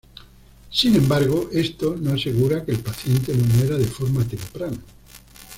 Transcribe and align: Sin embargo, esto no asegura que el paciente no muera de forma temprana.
Sin 0.71 0.95
embargo, 0.95 1.51
esto 1.53 1.95
no 1.95 2.13
asegura 2.15 2.65
que 2.65 2.71
el 2.71 2.79
paciente 2.79 3.37
no 3.37 3.43
muera 3.53 3.77
de 3.77 3.85
forma 3.85 4.23
temprana. 4.25 4.79